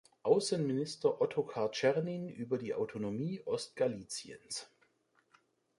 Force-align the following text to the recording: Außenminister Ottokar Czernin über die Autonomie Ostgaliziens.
Außenminister 0.23 1.21
Ottokar 1.21 1.71
Czernin 1.73 2.27
über 2.27 2.57
die 2.57 2.73
Autonomie 2.73 3.39
Ostgaliziens. 3.45 4.67